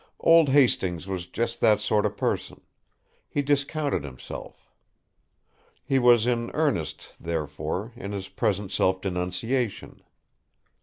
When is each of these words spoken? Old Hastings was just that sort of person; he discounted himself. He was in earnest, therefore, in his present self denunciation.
Old 0.21 0.49
Hastings 0.49 1.05
was 1.07 1.27
just 1.27 1.61
that 1.61 1.79
sort 1.79 2.07
of 2.07 2.17
person; 2.17 2.61
he 3.29 3.43
discounted 3.43 4.03
himself. 4.03 4.71
He 5.85 5.99
was 5.99 6.25
in 6.25 6.49
earnest, 6.55 7.13
therefore, 7.19 7.93
in 7.95 8.11
his 8.11 8.27
present 8.27 8.71
self 8.71 8.99
denunciation. 8.99 10.01